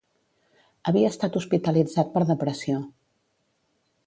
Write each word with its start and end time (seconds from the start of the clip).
Havia 0.91 1.11
estat 1.15 1.37
hospitalitzat 1.41 2.11
per 2.17 2.25
depressió. 2.33 2.81